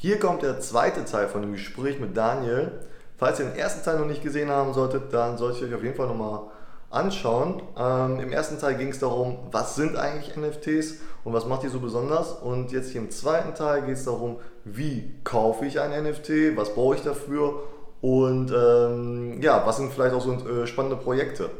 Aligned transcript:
Hier 0.00 0.20
kommt 0.20 0.42
der 0.42 0.60
zweite 0.60 1.04
Teil 1.04 1.26
von 1.26 1.42
dem 1.42 1.54
Gespräch 1.54 1.98
mit 1.98 2.16
Daniel. 2.16 2.70
Falls 3.16 3.40
ihr 3.40 3.46
den 3.46 3.56
ersten 3.56 3.84
Teil 3.84 3.98
noch 3.98 4.06
nicht 4.06 4.22
gesehen 4.22 4.48
haben 4.48 4.72
solltet, 4.72 5.12
dann 5.12 5.36
solltet 5.36 5.62
ihr 5.62 5.66
euch 5.66 5.74
auf 5.74 5.82
jeden 5.82 5.96
Fall 5.96 6.06
nochmal 6.06 6.42
anschauen. 6.88 7.60
Ähm, 7.76 8.20
Im 8.20 8.30
ersten 8.30 8.60
Teil 8.60 8.76
ging 8.76 8.90
es 8.90 9.00
darum, 9.00 9.40
was 9.50 9.74
sind 9.74 9.96
eigentlich 9.96 10.36
NFTs 10.36 11.00
und 11.24 11.32
was 11.32 11.46
macht 11.46 11.64
die 11.64 11.68
so 11.68 11.80
besonders. 11.80 12.30
Und 12.30 12.70
jetzt 12.70 12.92
hier 12.92 13.00
im 13.00 13.10
zweiten 13.10 13.56
Teil 13.56 13.82
geht 13.82 13.96
es 13.96 14.04
darum, 14.04 14.36
wie 14.62 15.16
kaufe 15.24 15.66
ich 15.66 15.80
ein 15.80 15.90
NFT, 15.90 16.56
was 16.56 16.74
brauche 16.74 16.94
ich 16.94 17.02
dafür 17.02 17.64
und 18.00 18.52
ähm, 18.52 19.42
ja, 19.42 19.66
was 19.66 19.78
sind 19.78 19.92
vielleicht 19.92 20.14
auch 20.14 20.22
so 20.22 20.32
äh, 20.32 20.68
spannende 20.68 20.94
Projekte. 20.94 21.50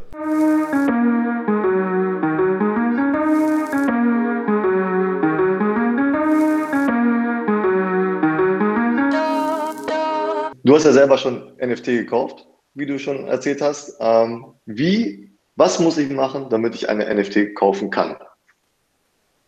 Du 10.65 10.75
hast 10.75 10.85
ja 10.85 10.93
selber 10.93 11.19
schon 11.19 11.53
NFT 11.57 11.87
gekauft, 11.87 12.47
wie 12.75 12.87
du 12.87 12.99
schon 12.99 13.29
erzählt 13.29 13.61
hast. 13.61 13.97
Ähm, 14.01 14.55
wie, 14.66 15.30
was 15.57 15.79
muss 15.79 15.99
ich 15.99 16.11
machen, 16.11 16.49
damit 16.51 16.75
ich 16.75 16.89
eine 16.89 17.12
NFT 17.15 17.55
kaufen 17.55 17.91
kann? 17.91 18.16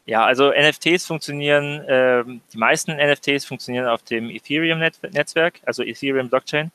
Ja, 0.06 0.24
also 0.24 0.50
NFTs 0.50 1.06
funktionieren, 1.06 1.80
äh, 1.82 2.24
die 2.52 2.58
meisten 2.58 2.96
NFTs 2.96 3.44
funktionieren 3.44 3.86
auf 3.86 4.02
dem 4.02 4.30
Ethereum-Netzwerk, 4.30 5.60
also 5.64 5.82
Ethereum 5.82 6.28
Blockchain. 6.28 6.72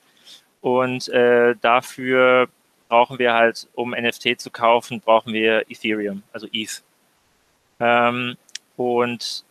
Und 0.62 1.10
äh, 1.10 1.56
dafür 1.62 2.48
brauchen 2.88 3.20
wir 3.20 3.34
halt, 3.34 3.68
um 3.74 3.92
NFT 3.92 4.40
zu 4.40 4.50
kaufen, 4.52 5.02
brauchen 5.02 5.34
wir 5.34 5.70
Ethereum, 5.70 6.24
also 6.32 6.48
ETH. 6.54 6.82
Ähm, 7.80 8.38
und 8.78 9.44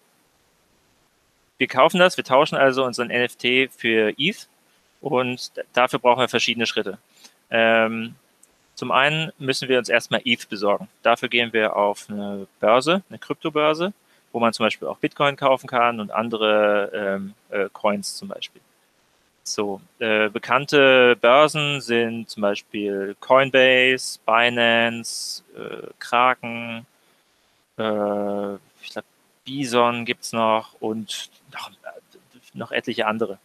wir 1.58 1.66
kaufen 1.66 1.98
das, 1.98 2.16
wir 2.16 2.24
tauschen 2.24 2.56
also 2.56 2.84
unseren 2.84 3.08
NFT 3.08 3.70
für 3.70 4.14
ETH 4.18 4.48
und 5.04 5.52
dafür 5.74 5.98
brauchen 5.98 6.20
wir 6.20 6.28
verschiedene 6.28 6.66
Schritte. 6.66 6.98
Ähm, 7.50 8.14
zum 8.74 8.90
einen 8.90 9.32
müssen 9.38 9.68
wir 9.68 9.78
uns 9.78 9.90
erstmal 9.90 10.22
ETH 10.24 10.48
besorgen. 10.48 10.88
Dafür 11.02 11.28
gehen 11.28 11.52
wir 11.52 11.76
auf 11.76 12.06
eine 12.08 12.46
Börse, 12.58 13.02
eine 13.10 13.18
Kryptobörse, 13.18 13.92
wo 14.32 14.40
man 14.40 14.54
zum 14.54 14.64
Beispiel 14.64 14.88
auch 14.88 14.96
Bitcoin 14.98 15.36
kaufen 15.36 15.66
kann 15.66 16.00
und 16.00 16.10
andere 16.10 16.90
ähm, 16.94 17.34
äh, 17.50 17.68
Coins 17.72 18.16
zum 18.16 18.28
Beispiel. 18.28 18.62
So, 19.42 19.82
äh, 19.98 20.30
bekannte 20.30 21.16
Börsen 21.20 21.82
sind 21.82 22.30
zum 22.30 22.40
Beispiel 22.40 23.14
Coinbase, 23.20 24.18
Binance, 24.24 25.44
äh, 25.54 25.88
Kraken, 25.98 26.86
äh, 27.78 28.54
ich 28.80 28.90
glaube 28.90 29.06
Bison 29.44 30.06
gibt 30.06 30.24
es 30.24 30.32
noch 30.32 30.72
und 30.80 31.30
noch, 31.52 31.70
noch 32.54 32.72
etliche 32.72 33.06
andere. 33.06 33.38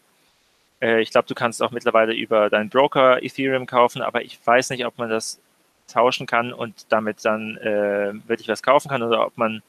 Äh, 0.82 1.02
ich 1.02 1.12
glaube, 1.12 1.28
du 1.28 1.36
kannst 1.36 1.62
auch 1.62 1.72
mittlerweile 1.72 2.14
über 2.14 2.50
deinen 2.50 2.70
Broker 2.70 3.22
Ethereum 3.24 3.66
kaufen, 3.66 4.02
aber 4.02 4.24
ich 4.24 4.40
weiß 4.46 4.70
nicht, 4.72 4.86
ob 4.86 4.98
man 4.98 5.10
das 5.10 5.40
tauschen 5.88 6.28
kann 6.28 6.54
und 6.54 6.86
damit 6.90 7.26
dann 7.26 7.58
äh, 7.58 8.14
wirklich 8.28 8.48
was 8.48 8.64
kaufen 8.64 8.90
kann 8.90 9.02
oder 9.02 9.26
ob 9.26 9.38
man 9.38 9.64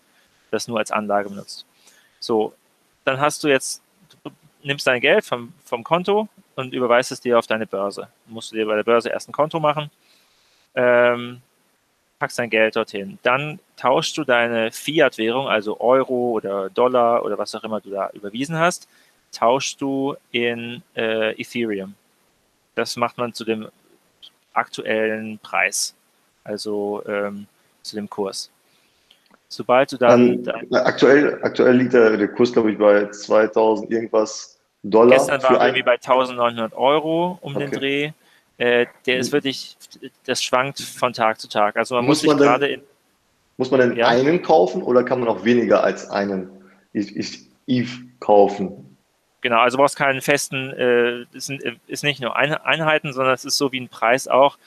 das 0.51 0.69
nur 0.69 0.79
als 0.79 0.91
Anlage 0.91 1.31
benutzt. 1.31 1.65
So, 2.19 2.55
dann 3.05 3.21
hast 3.21 3.43
du 3.43 3.49
jetzt, 3.49 3.83
du 4.23 4.31
nimmst 4.63 4.87
dein 4.87 5.01
Geld 5.01 5.25
vom, 5.25 5.55
vom 5.65 5.83
Konto 5.83 6.29
und 6.57 6.75
überweist 6.75 7.13
es 7.13 7.21
dir 7.21 7.39
auf 7.39 7.47
deine 7.47 7.67
Börse. 7.67 8.09
Musst 8.27 8.53
du 8.53 8.57
dir 8.57 8.67
bei 8.67 8.77
der 8.77 8.85
Börse 8.85 9.09
erst 9.09 9.29
ein 9.29 9.33
Konto 9.33 9.61
machen, 9.61 9.91
ähm, 10.75 11.41
packst 12.19 12.39
dein 12.39 12.51
Geld 12.51 12.77
dorthin. 12.77 13.19
Dann 13.23 13.59
tauschst 13.77 14.17
du 14.19 14.25
deine 14.25 14.71
Fiat-Währung, 14.71 15.49
also 15.49 15.81
Euro 15.81 16.33
oder 16.33 16.69
Dollar 16.69 17.25
oder 17.25 17.39
was 17.39 17.55
auch 17.55 17.65
immer 17.65 17.81
du 17.81 17.91
da 17.91 18.11
überwiesen 18.11 18.59
hast, 18.59 18.89
tauschst 19.33 19.81
du 19.81 20.17
in 20.33 20.83
äh, 20.97 21.41
Ethereum. 21.41 21.95
Das 22.75 22.97
macht 22.97 23.19
man 23.19 23.33
zu 23.33 23.45
dem 23.45 23.69
aktuellen 24.53 25.39
Preis, 25.39 25.95
also 26.45 27.03
ähm, 27.07 27.47
zu 27.83 27.97
dem 27.97 28.09
Kurs. 28.09 28.51
Sobald 29.49 29.91
du 29.93 29.97
dann. 29.97 30.45
dann 30.45 30.67
aktuell, 30.73 31.41
aktuell 31.43 31.77
liegt 31.77 31.93
der, 31.93 32.17
der 32.17 32.29
Kurs, 32.29 32.53
glaube 32.53 32.73
ich, 32.73 32.79
bei 32.79 33.11
2000 33.11 33.91
irgendwas 33.91 34.61
Dollar. 34.83 35.17
Gestern 35.17 35.43
war 35.43 35.59
er 35.59 35.67
irgendwie 35.67 35.83
bei 35.83 35.95
1900 35.95 36.73
Euro 36.75 37.39
um 37.41 37.57
okay. 37.57 37.67
den 37.67 37.79
Dreh. 37.79 38.13
Äh, 38.59 38.87
der 39.07 39.19
ist 39.19 39.33
wirklich, 39.33 39.77
das 40.27 40.43
schwankt 40.43 40.81
von 40.81 41.13
Tag 41.13 41.41
zu 41.41 41.49
Tag. 41.49 41.77
Also 41.77 41.95
man 41.97 42.05
muss, 42.05 42.23
muss 42.23 42.33
sich 42.33 42.41
gerade 42.41 42.69
in. 42.69 42.83
Muss 43.57 43.71
man 43.71 43.81
denn 43.81 43.97
ja? 43.97 44.07
einen 44.09 44.41
kaufen 44.41 44.83
oder 44.83 45.03
kann 45.03 45.21
man 45.21 45.29
auch 45.29 45.45
weniger 45.45 45.83
als 45.85 46.09
einen 46.09 46.51
ETH 46.95 47.41
kaufen? 48.21 48.90
Genau, 49.43 49.61
also 49.61 49.79
brauchst 49.79 49.97
keinen 49.97 50.21
festen, 50.21 50.71
äh, 50.71 51.23
ist, 51.33 51.51
ist 51.87 52.05
nicht 52.05 52.21
nur 52.21 52.37
Einheiten, 52.37 53.13
sondern 53.13 53.35
es 53.35 53.45
ist 53.45 53.57
so 53.57 53.73
wie 53.73 53.81
ein 53.81 53.89
Preis 53.89 54.29
auch. 54.29 54.59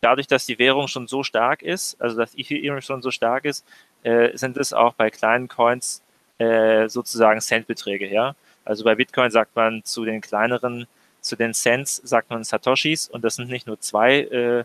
Dadurch, 0.00 0.26
dass 0.26 0.46
die 0.46 0.58
Währung 0.58 0.88
schon 0.88 1.08
so 1.08 1.22
stark 1.22 1.62
ist, 1.62 2.00
also 2.00 2.16
dass 2.16 2.36
Ethereum 2.36 2.80
schon 2.82 3.02
so 3.02 3.10
stark 3.10 3.44
ist, 3.44 3.64
äh, 4.02 4.36
sind 4.36 4.56
es 4.58 4.72
auch 4.72 4.94
bei 4.94 5.10
kleinen 5.10 5.48
Coins 5.48 6.02
äh, 6.38 6.88
sozusagen 6.88 7.40
Centbeträge, 7.40 8.08
ja. 8.08 8.34
Also 8.64 8.84
bei 8.84 8.94
Bitcoin 8.94 9.30
sagt 9.30 9.56
man 9.56 9.82
zu 9.84 10.04
den 10.04 10.20
kleineren, 10.20 10.86
zu 11.20 11.36
den 11.36 11.54
Cents 11.54 11.96
sagt 11.96 12.30
man 12.30 12.44
Satoshis 12.44 13.08
und 13.08 13.24
das 13.24 13.36
sind 13.36 13.48
nicht 13.50 13.66
nur 13.66 13.80
zwei 13.80 14.20
äh, 14.20 14.64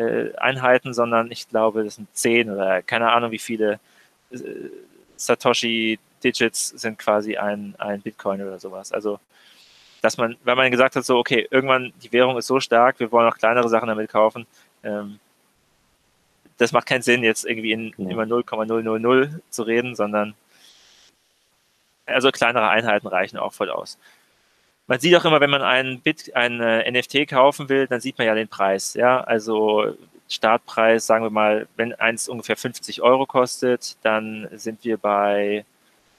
äh, 0.00 0.36
Einheiten, 0.36 0.92
sondern 0.94 1.30
ich 1.32 1.48
glaube, 1.48 1.84
das 1.84 1.96
sind 1.96 2.08
zehn 2.14 2.50
oder 2.50 2.82
keine 2.82 3.10
Ahnung, 3.10 3.30
wie 3.30 3.38
viele 3.38 3.80
äh, 4.30 4.38
Satoshi 5.16 5.98
Digits 6.22 6.68
sind 6.68 6.98
quasi 6.98 7.36
ein, 7.36 7.74
ein 7.78 8.00
Bitcoin 8.00 8.42
oder 8.42 8.58
sowas. 8.58 8.92
Also, 8.92 9.18
dass 10.02 10.16
man, 10.16 10.36
wenn 10.44 10.56
man 10.56 10.70
gesagt 10.70 10.96
hat, 10.96 11.04
so, 11.04 11.18
okay, 11.18 11.46
irgendwann 11.50 11.92
die 12.02 12.12
Währung 12.12 12.36
ist 12.38 12.46
so 12.46 12.60
stark, 12.60 13.00
wir 13.00 13.10
wollen 13.10 13.28
auch 13.28 13.36
kleinere 13.36 13.68
Sachen 13.68 13.88
damit 13.88 14.10
kaufen, 14.10 14.46
ähm, 14.82 15.18
das 16.58 16.72
macht 16.72 16.86
keinen 16.86 17.02
Sinn, 17.02 17.22
jetzt 17.22 17.44
irgendwie 17.44 17.72
in 17.72 17.94
ja. 17.96 18.10
immer 18.10 18.26
0,000 18.26 19.40
zu 19.50 19.62
reden, 19.62 19.94
sondern 19.94 20.34
also 22.06 22.30
kleinere 22.30 22.68
Einheiten 22.68 23.06
reichen 23.06 23.38
auch 23.38 23.52
voll 23.52 23.70
aus. 23.70 23.98
Man 24.86 24.98
sieht 24.98 25.14
auch 25.16 25.24
immer, 25.24 25.40
wenn 25.40 25.50
man 25.50 25.62
einen 25.62 26.00
Bit, 26.00 26.34
ein 26.34 26.60
äh, 26.60 26.90
NFT 26.90 27.28
kaufen 27.28 27.68
will, 27.68 27.86
dann 27.86 28.00
sieht 28.00 28.18
man 28.18 28.26
ja 28.26 28.34
den 28.34 28.48
Preis. 28.48 28.94
Ja, 28.94 29.20
also 29.20 29.94
Startpreis, 30.28 31.06
sagen 31.06 31.24
wir 31.24 31.30
mal, 31.30 31.68
wenn 31.76 31.94
eins 31.94 32.28
ungefähr 32.28 32.56
50 32.56 33.02
Euro 33.02 33.26
kostet, 33.26 33.96
dann 34.02 34.48
sind 34.52 34.84
wir 34.84 34.96
bei 34.96 35.64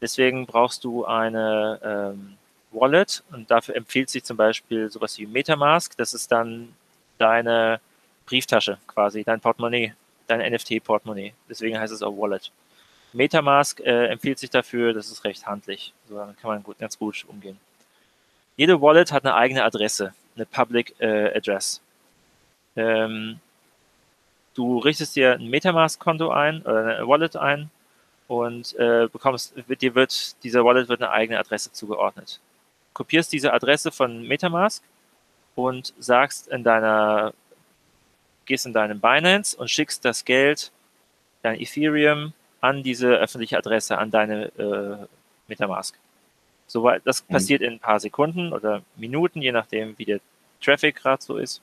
Deswegen 0.00 0.46
brauchst 0.46 0.84
du 0.84 1.04
eine 1.04 1.80
ähm, 1.82 2.36
Wallet 2.72 3.22
und 3.32 3.50
dafür 3.50 3.76
empfiehlt 3.76 4.10
sich 4.10 4.24
zum 4.24 4.36
Beispiel 4.36 4.90
sowas 4.90 5.18
wie 5.18 5.26
Metamask. 5.26 5.96
Das 5.96 6.14
ist 6.14 6.30
dann 6.30 6.74
deine 7.18 7.80
Brieftasche 8.26 8.78
quasi, 8.86 9.24
dein 9.24 9.40
Portemonnaie, 9.40 9.94
dein 10.26 10.40
NFT-Portemonnaie. 10.52 11.32
Deswegen 11.48 11.78
heißt 11.78 11.92
es 11.92 12.02
auch 12.02 12.16
Wallet. 12.16 12.52
Metamask 13.12 13.80
äh, 13.80 14.06
empfiehlt 14.08 14.38
sich 14.38 14.50
dafür, 14.50 14.92
das 14.92 15.10
ist 15.10 15.24
recht 15.24 15.46
handlich. 15.46 15.92
So, 16.08 16.16
dann 16.16 16.36
kann 16.36 16.50
man 16.50 16.62
gut, 16.62 16.78
ganz 16.78 16.98
gut 16.98 17.24
umgehen. 17.26 17.58
Jede 18.58 18.82
Wallet 18.82 19.12
hat 19.12 19.24
eine 19.24 19.36
eigene 19.36 19.62
Adresse. 19.62 20.12
eine 20.34 20.44
Public 20.44 20.94
äh, 20.98 21.36
Address. 21.36 21.80
Ähm, 22.74 23.38
du 24.54 24.78
richtest 24.78 25.14
dir 25.14 25.34
ein 25.34 25.48
Metamask-Konto 25.48 26.30
ein 26.30 26.62
oder 26.62 26.96
eine 26.96 27.08
Wallet 27.08 27.36
ein 27.36 27.70
und 28.26 28.76
äh, 28.76 29.06
bekommst, 29.12 29.54
dir 29.80 29.94
wird, 29.94 30.42
dieser 30.42 30.64
Wallet 30.64 30.88
wird 30.88 31.00
eine 31.02 31.12
eigene 31.12 31.38
Adresse 31.38 31.72
zugeordnet. 31.72 32.40
Kopierst 32.94 33.32
diese 33.32 33.52
Adresse 33.52 33.92
von 33.92 34.26
Metamask 34.26 34.82
und 35.54 35.94
sagst 36.00 36.48
in 36.48 36.64
deiner, 36.64 37.34
gehst 38.44 38.66
in 38.66 38.72
deinem 38.72 38.98
Binance 38.98 39.56
und 39.56 39.70
schickst 39.70 40.04
das 40.04 40.24
Geld, 40.24 40.72
dein 41.42 41.60
Ethereum 41.60 42.32
an 42.60 42.82
diese 42.82 43.08
öffentliche 43.18 43.56
Adresse, 43.56 43.98
an 43.98 44.10
deine 44.10 44.46
äh, 44.58 45.06
Metamask. 45.46 45.96
So, 46.68 46.88
das 47.04 47.24
mhm. 47.24 47.32
passiert 47.32 47.62
in 47.62 47.74
ein 47.74 47.78
paar 47.80 47.98
Sekunden 47.98 48.52
oder 48.52 48.82
Minuten, 48.96 49.42
je 49.42 49.52
nachdem, 49.52 49.98
wie 49.98 50.04
der 50.04 50.20
Traffic 50.62 50.96
gerade 50.96 51.22
so 51.22 51.36
ist. 51.36 51.60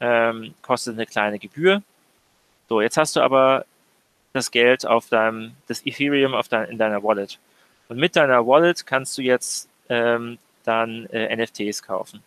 Ähm, 0.00 0.54
kostet 0.62 0.94
eine 0.94 1.06
kleine 1.06 1.38
Gebühr. 1.38 1.82
So, 2.68 2.80
jetzt 2.80 2.96
hast 2.96 3.14
du 3.14 3.20
aber 3.20 3.66
das 4.32 4.50
Geld 4.50 4.86
auf 4.86 5.08
deinem, 5.08 5.52
das 5.68 5.86
Ethereum 5.86 6.34
auf 6.34 6.48
dein, 6.48 6.70
in 6.70 6.78
deiner 6.78 7.02
Wallet. 7.02 7.38
Und 7.88 7.98
mit 7.98 8.16
deiner 8.16 8.46
Wallet 8.46 8.86
kannst 8.86 9.16
du 9.18 9.22
jetzt 9.22 9.68
ähm, 9.88 10.38
dann 10.64 11.06
äh, 11.06 11.36
NFTs 11.36 11.82
kaufen. 11.82 12.22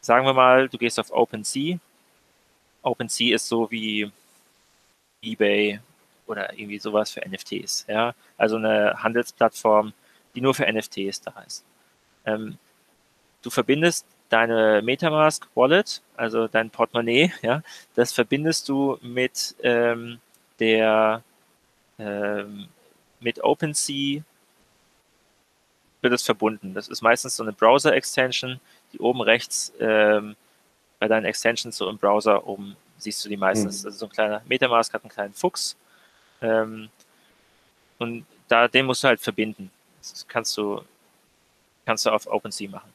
Sagen 0.00 0.26
wir 0.26 0.34
mal, 0.34 0.68
du 0.68 0.76
gehst 0.76 0.98
auf 0.98 1.12
OpenSea. 1.12 1.78
OpenSea 2.82 3.36
ist 3.36 3.48
so 3.48 3.70
wie 3.70 4.10
eBay 5.22 5.80
oder 6.26 6.52
irgendwie 6.52 6.78
sowas 6.78 7.10
für 7.10 7.20
NFTs. 7.26 7.86
Ja? 7.88 8.14
Also 8.36 8.56
eine 8.56 9.02
Handelsplattform, 9.02 9.92
die 10.34 10.40
nur 10.40 10.54
für 10.54 10.70
NFTs 10.70 11.20
da 11.20 11.34
ist. 11.46 11.64
Ähm, 12.26 12.58
du 13.42 13.50
verbindest 13.50 14.06
deine 14.28 14.82
Metamask 14.82 15.46
Wallet, 15.54 16.02
also 16.16 16.48
dein 16.48 16.70
Portemonnaie, 16.70 17.32
ja, 17.42 17.62
das 17.94 18.12
verbindest 18.12 18.68
du 18.68 18.98
mit 19.02 19.54
ähm, 19.62 20.18
der 20.58 21.22
ähm, 21.98 22.68
mit 23.20 23.42
OpenSea 23.42 24.22
wird 26.02 26.12
es 26.12 26.22
verbunden. 26.22 26.74
Das 26.74 26.88
ist 26.88 27.00
meistens 27.00 27.36
so 27.36 27.42
eine 27.42 27.52
Browser-Extension, 27.52 28.60
die 28.92 28.98
oben 28.98 29.22
rechts 29.22 29.72
ähm, 29.80 30.36
bei 30.98 31.08
deinen 31.08 31.24
Extensions 31.24 31.76
so 31.76 31.88
im 31.88 31.98
Browser 31.98 32.46
oben 32.46 32.76
siehst 32.98 33.24
du 33.24 33.28
die 33.28 33.36
meistens. 33.36 33.82
Mhm. 33.82 33.86
Also 33.86 33.98
so 33.98 34.06
ein 34.06 34.12
kleiner 34.12 34.42
Metamask 34.46 34.92
hat 34.92 35.02
einen 35.02 35.10
kleinen 35.10 35.34
Fuchs 35.34 35.76
ähm, 36.40 36.88
und 37.98 38.26
da 38.48 38.68
den 38.68 38.86
musst 38.86 39.02
du 39.02 39.08
halt 39.08 39.20
verbinden. 39.20 39.70
Das 40.12 40.26
kannst 40.28 40.56
du 40.56 40.82
kannst 41.86 42.06
du 42.06 42.10
auf 42.10 42.26
OpenSea 42.26 42.70
machen. 42.70 42.92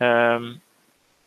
Ähm, 0.00 0.60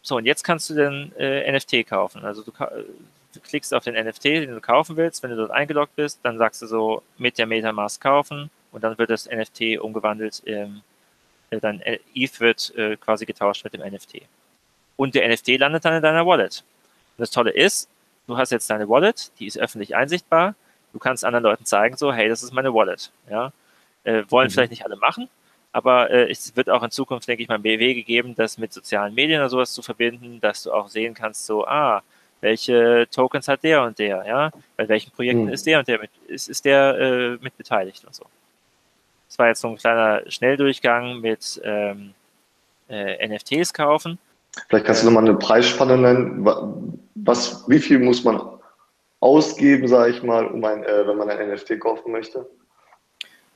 so 0.01 0.17
und 0.17 0.25
jetzt 0.25 0.43
kannst 0.43 0.69
du 0.69 0.73
den 0.73 1.11
äh, 1.17 1.51
NFT 1.51 1.87
kaufen. 1.87 2.25
Also 2.25 2.43
du, 2.43 2.51
du 2.51 3.39
klickst 3.39 3.73
auf 3.73 3.83
den 3.83 3.93
NFT, 3.93 4.25
den 4.25 4.51
du 4.51 4.61
kaufen 4.61 4.97
willst. 4.97 5.21
Wenn 5.23 5.31
du 5.31 5.37
dort 5.37 5.51
eingeloggt 5.51 5.95
bist, 5.95 6.19
dann 6.23 6.37
sagst 6.37 6.61
du 6.61 6.67
so 6.67 7.03
mit 7.17 7.37
der 7.37 7.45
Metamask 7.45 8.01
kaufen 8.01 8.49
und 8.71 8.83
dann 8.83 8.97
wird 8.97 9.09
das 9.09 9.29
NFT 9.29 9.79
umgewandelt. 9.79 10.41
Ähm, 10.45 10.81
dein 11.49 11.81
ETH 11.81 12.39
wird 12.39 12.73
äh, 12.75 12.95
quasi 12.95 13.25
getauscht 13.25 13.63
mit 13.63 13.73
dem 13.73 13.81
NFT. 13.81 14.21
Und 14.95 15.15
der 15.15 15.27
NFT 15.27 15.59
landet 15.59 15.85
dann 15.85 15.95
in 15.95 16.01
deiner 16.01 16.25
Wallet. 16.25 16.63
Und 17.17 17.21
das 17.21 17.31
Tolle 17.31 17.51
ist, 17.51 17.89
du 18.27 18.37
hast 18.37 18.51
jetzt 18.51 18.69
deine 18.69 18.87
Wallet, 18.87 19.31
die 19.39 19.47
ist 19.47 19.57
öffentlich 19.57 19.95
einsichtbar. 19.95 20.55
Du 20.93 20.99
kannst 20.99 21.25
anderen 21.25 21.43
Leuten 21.43 21.65
zeigen, 21.65 21.97
so, 21.97 22.13
hey, 22.13 22.29
das 22.29 22.43
ist 22.43 22.53
meine 22.53 22.73
Wallet. 22.73 23.11
Ja? 23.29 23.51
Äh, 24.03 24.23
wollen 24.29 24.47
mhm. 24.47 24.51
vielleicht 24.51 24.71
nicht 24.71 24.85
alle 24.85 24.95
machen, 24.95 25.29
aber 25.71 26.09
äh, 26.09 26.29
es 26.29 26.55
wird 26.55 26.69
auch 26.69 26.83
in 26.83 26.91
Zukunft, 26.91 27.27
denke 27.27 27.43
ich 27.43 27.49
mal, 27.49 27.59
BW 27.59 27.93
gegeben, 27.93 28.33
das 28.35 28.57
mit 28.57 28.73
sozialen 28.73 29.13
Medien 29.13 29.39
oder 29.39 29.49
sowas 29.49 29.73
zu 29.73 29.81
verbinden, 29.81 30.39
dass 30.41 30.63
du 30.63 30.71
auch 30.71 30.87
sehen 30.89 31.13
kannst, 31.13 31.45
so, 31.45 31.65
ah, 31.65 32.01
welche 32.41 33.07
Tokens 33.11 33.47
hat 33.47 33.63
der 33.63 33.83
und 33.83 33.99
der, 33.99 34.25
ja, 34.27 34.51
bei 34.75 34.89
welchen 34.89 35.11
Projekten 35.11 35.45
mhm. 35.45 35.53
ist 35.53 35.65
der 35.65 35.79
und 35.79 35.87
der 35.87 35.99
mit, 35.99 36.09
ist, 36.27 36.49
ist 36.49 36.65
der 36.65 36.97
äh, 36.99 37.43
mit 37.43 37.55
beteiligt 37.57 38.03
und 38.05 38.15
so. 38.15 38.25
Das 39.27 39.39
war 39.39 39.47
jetzt 39.47 39.61
so 39.61 39.69
ein 39.69 39.77
kleiner 39.77 40.29
Schnelldurchgang 40.29 41.21
mit 41.21 41.61
ähm, 41.63 42.13
äh, 42.89 43.27
NFTs 43.27 43.73
kaufen. 43.73 44.17
Vielleicht 44.67 44.85
kannst 44.85 45.03
du 45.03 45.05
nochmal 45.05 45.23
eine 45.23 45.37
Preisspanne 45.37 45.97
nennen. 45.97 46.97
Was, 47.15 47.63
wie 47.69 47.79
viel 47.79 47.99
muss 47.99 48.23
man 48.25 48.41
ausgeben, 49.21 49.87
sage 49.87 50.11
ich 50.11 50.23
mal, 50.23 50.47
um 50.47 50.65
ein, 50.65 50.83
äh, 50.83 51.07
wenn 51.07 51.17
man 51.17 51.29
ein 51.29 51.49
NFT 51.51 51.79
kaufen 51.79 52.11
möchte? 52.11 52.45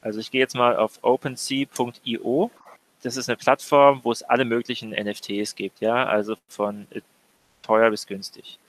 Also 0.05 0.19
ich 0.19 0.29
gehe 0.29 0.39
jetzt 0.39 0.53
mal 0.53 0.75
auf 0.75 0.99
OpenSea.io. 1.01 2.51
Das 3.01 3.17
ist 3.17 3.27
eine 3.27 3.37
Plattform, 3.37 4.01
wo 4.03 4.11
es 4.11 4.21
alle 4.21 4.45
möglichen 4.45 4.91
NFTs 4.91 5.55
gibt, 5.55 5.81
ja, 5.81 6.05
also 6.05 6.35
von 6.47 6.85
äh, 6.91 7.01
teuer 7.63 7.89
bis 7.89 8.05
günstig. 8.05 8.59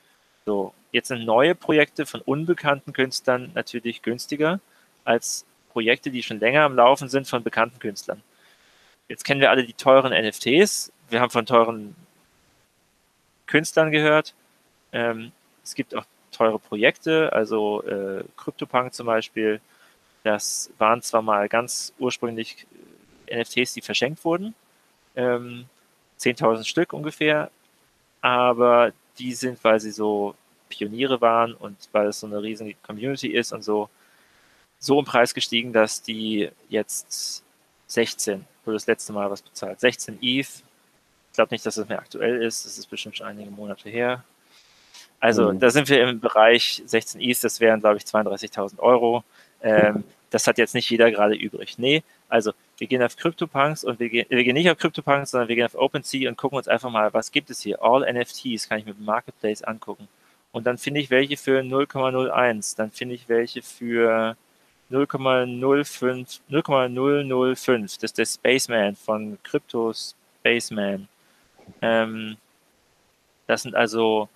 So, 0.47 0.73
jetzt 0.93 1.09
sind 1.09 1.27
neue 1.27 1.55
Projekte 1.55 2.07
von 2.07 2.23
unbekannten 2.23 2.95
Künstlern 2.95 3.51
natürlich 3.55 4.01
günstiger 4.01 4.61
als 5.05 5.45
Projekte, 5.73 6.11
die 6.11 6.23
schon 6.23 6.41
länger 6.41 6.63
am 6.63 6.75
Laufen 6.75 7.11
sind 7.11 7.29
von 7.29 7.43
bekannten 7.43 7.81
Künstlern. 7.81 8.23
Jetzt 9.07 9.25
kennen 9.25 9.43
wir 9.43 9.51
alle 9.51 9.65
die 9.65 9.75
teuren 9.75 10.13
NFTs. 10.15 10.91
Wir 11.11 11.21
haben 11.21 11.31
von 11.31 11.45
teuren 11.45 11.95
Künstlern 13.47 13.91
gehört. 13.91 14.35
Ähm, 14.91 15.33
es 15.63 15.75
gibt 15.75 15.95
auch 15.95 16.07
teure 16.33 16.59
Projekte, 16.59 17.31
also 17.35 17.83
äh, 17.83 18.25
CryptoPunk 18.39 18.95
zum 18.95 19.05
Beispiel. 19.05 19.61
Das 20.27 20.73
waren 20.79 21.03
zwar 21.03 21.23
mal 21.23 21.49
ganz 21.49 21.93
ursprünglich 22.01 22.67
NFTs, 23.33 23.75
die 23.75 23.81
verschenkt 23.81 24.25
wurden, 24.25 24.57
ähm, 25.15 25.67
10.000 26.19 26.65
Stück 26.65 26.93
ungefähr, 26.93 27.49
aber 28.23 28.93
die 29.21 29.35
sind, 29.35 29.63
weil 29.63 29.79
sie 29.79 29.93
so 29.93 30.35
Pioniere 30.69 31.21
waren 31.21 31.55
und 31.55 31.77
weil 31.93 32.09
es 32.09 32.19
so 32.19 32.27
eine 32.27 32.43
riesige 32.43 32.75
Community 32.83 33.29
ist 33.29 33.53
und 33.53 33.63
so, 33.63 33.89
so 34.81 34.99
im 34.99 35.05
Preis 35.05 35.33
gestiegen, 35.33 35.73
dass 35.73 36.03
die 36.03 36.51
jetzt 36.69 37.45
16, 37.87 38.45
wurde 38.65 38.75
das 38.75 38.89
letzte 38.89 39.13
Mal 39.13 39.31
was 39.31 39.43
bezahlt, 39.43 39.79
16 39.79 40.19
ETH. 40.23 40.49
Ich 40.49 41.35
glaube 41.35 41.55
nicht, 41.55 41.65
dass 41.65 41.77
es 41.77 41.83
das 41.83 41.89
mehr 41.89 42.01
aktuell 42.01 42.43
ist, 42.43 42.67
das 42.67 42.79
ist 42.79 42.87
bestimmt 42.87 43.17
schon 43.17 43.29
einige 43.29 43.53
Monate 43.53 43.89
her. 43.89 44.25
Also 45.21 45.53
mhm. 45.53 45.61
da 45.61 45.71
sind 45.71 45.89
wir 45.89 46.09
im 46.09 46.19
Bereich 46.19 46.83
16 46.85 47.21
ETH, 47.21 47.45
das 47.45 47.61
wären 47.61 47.79
glaube 47.79 47.99
ich 47.99 48.03
32.000 48.03 48.81
Euro. 48.81 49.23
Ähm, 49.63 50.03
das 50.31 50.47
hat 50.47 50.59
jetzt 50.59 50.75
nicht 50.75 50.91
jeder 50.91 51.11
gerade 51.11 51.35
übrig. 51.35 51.79
Nee, 51.79 52.03
also 52.29 52.53
wir 52.79 52.87
gehen 52.87 53.03
auf 53.03 53.17
CryptoPunks 53.17 53.85
und 53.85 54.01
wir 54.01 54.09
gehen, 54.09 54.27
wir 54.29 54.45
gehen 54.45 54.55
nicht 54.55 54.71
auf 54.71 54.79
CryptoPunks, 54.79 55.31
sondern 55.31 55.49
wir 55.49 55.57
gehen 55.57 55.67
auf 55.67 55.75
OpenSea 55.75 56.29
und 56.29 56.37
gucken 56.37 56.59
uns 56.59 56.69
einfach 56.69 56.91
mal, 56.91 57.13
was 57.15 57.31
gibt 57.33 57.51
es 57.51 57.61
hier? 57.61 57.83
All 57.83 58.01
NFTs 58.13 58.69
kann 58.69 58.79
ich 58.79 58.87
mit 58.87 58.99
dem 58.99 59.05
Marketplace 59.05 59.63
angucken. 59.63 60.09
Und 60.53 60.67
dann 60.67 60.79
finde 60.79 61.01
ich 61.01 61.11
welche 61.11 61.37
für 61.37 61.61
0,01, 61.61 62.77
dann 62.77 62.91
finde 62.91 63.15
ich 63.15 63.29
welche 63.29 63.63
für 63.63 64.37
0,05, 64.91 66.41
0,005. 66.49 67.99
Das 67.99 68.11
ist 68.11 68.19
der 68.19 68.27
Spaceman 68.27 68.97
von 68.97 69.39
Crypto 69.43 69.93
Spaceman. 69.93 71.09
Ähm, 71.83 72.37
das 73.47 73.63
sind 73.63 73.75
also 73.75 74.29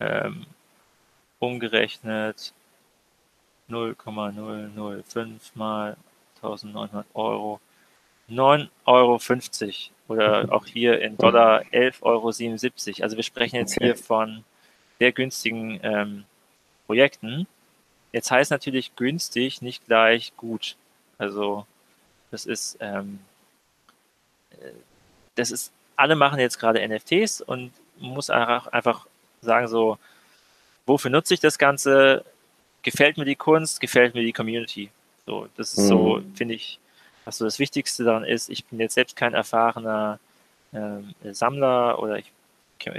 ähm, 0.00 0.46
umgerechnet 1.38 2.52
0,005 3.68 5.54
mal 5.54 5.96
1900 6.36 7.06
Euro. 7.14 7.60
9,50 8.30 8.68
Euro 8.86 9.20
oder 10.08 10.52
auch 10.52 10.66
hier 10.66 11.00
in 11.00 11.16
Dollar 11.16 11.62
11,77 11.72 12.02
Euro. 12.02 13.02
Also 13.04 13.16
wir 13.16 13.22
sprechen 13.22 13.56
jetzt 13.56 13.76
okay. 13.76 13.86
hier 13.86 13.96
von 13.96 14.44
sehr 14.98 15.12
günstigen 15.12 15.80
ähm, 15.82 16.24
Projekten. 16.86 17.46
Jetzt 18.12 18.30
heißt 18.30 18.50
natürlich 18.50 18.96
günstig 18.96 19.62
nicht 19.62 19.86
gleich 19.86 20.32
gut. 20.36 20.76
Also 21.18 21.66
das 22.30 22.46
ist, 22.46 22.78
ähm, 22.80 23.18
äh, 24.50 24.70
das 25.34 25.50
ist, 25.50 25.72
alle 25.96 26.16
machen 26.16 26.38
jetzt 26.38 26.58
gerade 26.58 26.86
NFTs 26.86 27.40
und 27.40 27.72
muss 27.98 28.30
einfach, 28.30 28.66
einfach 28.68 29.06
sagen 29.40 29.68
so, 29.68 29.98
wofür 30.84 31.10
nutze 31.10 31.34
ich 31.34 31.40
das 31.40 31.58
Ganze? 31.58 32.24
Gefällt 32.86 33.18
mir 33.18 33.24
die 33.24 33.36
Kunst, 33.36 33.80
gefällt 33.80 34.14
mir 34.14 34.22
die 34.22 34.32
Community. 34.32 34.90
So, 35.26 35.48
das 35.56 35.72
ist 35.74 35.84
mhm. 35.84 35.88
so, 35.88 36.22
finde 36.34 36.54
ich, 36.54 36.78
was 37.24 37.38
so 37.38 37.44
das 37.44 37.58
Wichtigste 37.58 38.04
daran 38.04 38.24
ist. 38.24 38.48
Ich 38.48 38.64
bin 38.64 38.78
jetzt 38.78 38.94
selbst 38.94 39.16
kein 39.16 39.34
erfahrener 39.34 40.20
ähm, 40.72 41.12
Sammler 41.32 41.98
oder 41.98 42.18
ich, 42.18 42.30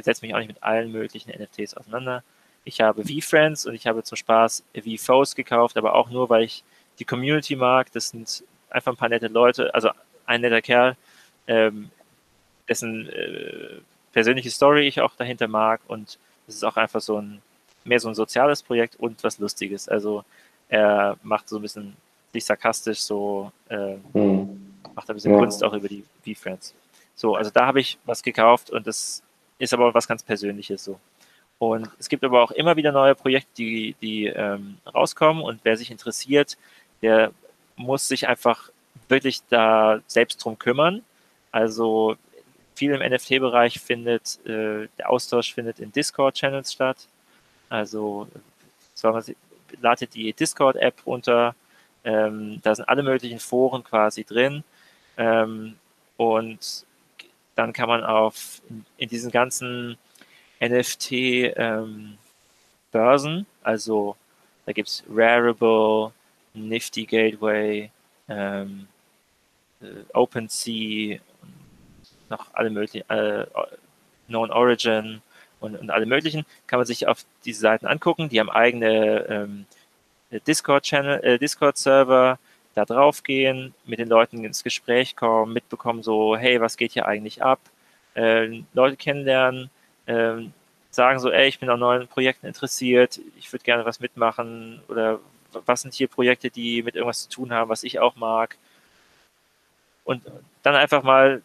setze 0.01 0.25
mich 0.25 0.35
auch 0.35 0.39
nicht 0.39 0.49
mit 0.49 0.61
allen 0.61 0.91
möglichen 0.91 1.31
NFTs 1.31 1.73
auseinander. 1.75 2.21
Ich 2.65 2.81
habe 2.81 3.05
V-Friends 3.05 3.65
und 3.65 3.75
ich 3.75 3.87
habe 3.87 4.03
zum 4.03 4.17
Spaß 4.17 4.65
V-Foes 4.75 5.35
gekauft, 5.35 5.77
aber 5.77 5.95
auch 5.95 6.09
nur, 6.09 6.29
weil 6.29 6.43
ich 6.43 6.65
die 6.99 7.05
Community 7.05 7.55
mag. 7.55 7.89
Das 7.93 8.09
sind 8.09 8.43
einfach 8.69 8.91
ein 8.91 8.97
paar 8.97 9.07
nette 9.07 9.27
Leute, 9.27 9.73
also 9.73 9.91
ein 10.25 10.41
netter 10.41 10.61
Kerl, 10.61 10.97
ähm, 11.47 11.89
dessen 12.67 13.07
äh, 13.07 13.79
persönliche 14.11 14.51
Story 14.51 14.85
ich 14.85 14.99
auch 14.99 15.15
dahinter 15.15 15.47
mag 15.47 15.79
und 15.87 16.19
es 16.49 16.55
ist 16.55 16.65
auch 16.65 16.75
einfach 16.75 16.99
so 16.99 17.21
ein 17.21 17.41
mehr 17.87 17.99
so 17.99 18.07
ein 18.07 18.15
soziales 18.15 18.61
Projekt 18.61 18.95
und 18.97 19.23
was 19.23 19.39
Lustiges. 19.39 19.87
Also 19.87 20.23
er 20.69 21.17
macht 21.23 21.49
so 21.49 21.57
ein 21.57 21.61
bisschen 21.61 21.95
sich 22.33 22.45
sarkastisch, 22.45 23.01
so 23.01 23.51
äh, 23.69 23.95
mhm. 24.13 24.73
macht 24.95 25.09
ein 25.09 25.15
bisschen 25.15 25.33
ja. 25.33 25.39
Kunst 25.39 25.63
auch 25.63 25.73
über 25.73 25.87
die 25.87 26.03
V-Friends. 26.25 26.73
So, 27.15 27.35
also 27.35 27.49
da 27.49 27.65
habe 27.65 27.79
ich 27.79 27.97
was 28.05 28.21
gekauft 28.21 28.69
und 28.69 28.85
das 28.85 29.23
ist 29.59 29.73
aber 29.73 29.93
was 29.93 30.07
ganz 30.07 30.23
Persönliches 30.23 30.83
so. 30.83 30.99
Und 31.59 31.89
es 31.97 32.09
gibt 32.09 32.23
aber 32.23 32.43
auch 32.43 32.51
immer 32.51 32.75
wieder 32.75 32.91
neue 32.91 33.15
Projekte, 33.15 33.49
die, 33.57 33.95
die 34.01 34.27
ähm, 34.27 34.77
rauskommen 34.93 35.43
und 35.43 35.61
wer 35.63 35.75
sich 35.77 35.89
interessiert, 35.89 36.57
der 37.01 37.31
muss 37.75 38.07
sich 38.07 38.27
einfach 38.27 38.69
wirklich 39.09 39.41
da 39.49 39.99
selbst 40.05 40.43
drum 40.43 40.59
kümmern. 40.59 41.03
Also 41.51 42.15
viel 42.75 42.91
im 42.91 43.01
NFT-Bereich 43.01 43.79
findet, 43.79 44.39
äh, 44.45 44.87
der 44.97 45.09
Austausch 45.09 45.53
findet 45.53 45.79
in 45.79 45.91
Discord-Channels 45.91 46.73
statt. 46.73 47.07
Also 47.69 48.27
wir, 49.01 49.23
ladet 49.81 50.13
die 50.13 50.33
Discord-App 50.33 51.05
runter. 51.05 51.55
Ähm, 52.03 52.59
da 52.63 52.75
sind 52.75 52.87
alle 52.87 53.03
möglichen 53.03 53.39
Foren 53.39 53.83
quasi 53.83 54.23
drin. 54.23 54.63
Ähm, 55.17 55.75
und 56.15 56.85
dann 57.55 57.73
kann 57.73 57.89
man 57.89 58.03
auf 58.03 58.61
in 58.97 59.09
diesen 59.09 59.31
ganzen 59.31 59.97
NFT-Börsen, 60.61 62.17
ähm, 62.93 63.45
also 63.63 64.15
da 64.65 64.71
gibt 64.73 64.87
es 64.89 65.03
Rarible, 65.09 66.11
Nifty 66.53 67.05
Gateway, 67.05 67.91
ähm, 68.27 68.87
äh, 69.81 69.85
OpenSea, 70.13 71.19
noch 72.29 72.53
alle 72.53 72.69
möglichen, 72.69 73.09
äh, 73.09 73.45
Known 74.27 74.51
Origin 74.51 75.21
und, 75.59 75.75
und, 75.75 75.89
alle 75.89 76.05
möglichen, 76.05 76.45
kann 76.67 76.79
man 76.79 76.85
sich 76.85 77.07
auf 77.07 77.25
diese 77.45 77.59
Seiten 77.59 77.87
angucken. 77.87 78.29
Die 78.29 78.39
haben 78.39 78.49
eigene 78.49 79.25
ähm, 79.29 79.65
Discord-Channel, 80.45 81.23
äh, 81.23 81.39
Discord-Server, 81.39 82.39
da 82.75 82.85
drauf 82.85 83.23
gehen, 83.23 83.73
mit 83.85 83.99
den 83.99 84.07
Leuten 84.07 84.43
ins 84.43 84.63
Gespräch 84.63 85.15
kommen, 85.15 85.53
mitbekommen, 85.53 86.03
so, 86.03 86.37
hey, 86.37 86.61
was 86.61 86.77
geht 86.77 86.91
hier 86.91 87.07
eigentlich 87.07 87.41
ab? 87.41 87.59
Äh, 88.13 88.61
Leute 88.73 88.97
kennenlernen, 88.97 89.71
äh, 90.05 90.43
sagen 90.91 91.19
so, 91.19 91.31
ey, 91.31 91.47
ich 91.47 91.59
bin 91.59 91.69
an 91.69 91.79
neuen 91.79 92.07
Projekten 92.07 92.45
interessiert, 92.45 93.19
ich 93.37 93.51
würde 93.51 93.63
gerne 93.63 93.85
was 93.85 93.99
mitmachen 93.99 94.81
oder 94.89 95.19
was 95.65 95.81
sind 95.81 95.93
hier 95.93 96.07
Projekte, 96.07 96.49
die 96.51 96.83
mit 96.83 96.95
irgendwas 96.95 97.23
zu 97.23 97.29
tun 97.29 97.51
haben, 97.51 97.69
was 97.69 97.83
ich 97.83 97.99
auch 97.99 98.15
mag. 98.15 98.57
Und 100.03 100.23
dann 100.61 100.75
einfach 100.75 101.03
mal 101.03 101.41